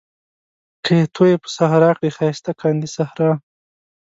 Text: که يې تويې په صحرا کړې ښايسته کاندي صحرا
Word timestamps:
که 0.83 0.91
يې 0.99 1.05
تويې 1.15 1.35
په 1.43 1.47
صحرا 1.57 1.91
کړې 1.97 2.09
ښايسته 2.17 2.51
کاندي 2.61 2.89
صحرا 2.95 3.31